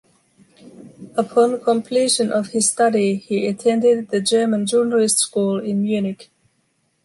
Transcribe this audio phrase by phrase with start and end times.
[1.15, 6.31] Upon completion of his study, he attended the German Journalist School in Munich.